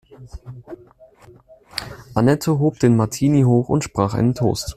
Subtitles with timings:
[2.15, 4.67] Annette hob den Martini hoch und sprach ein Toast.